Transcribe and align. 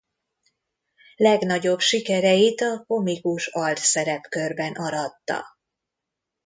Legnagyobb 1.15 1.79
sikereit 1.79 2.61
a 2.61 2.83
komikus 2.87 3.47
alt 3.47 3.77
szerepkörben 3.77 4.73
aratta. 4.73 5.43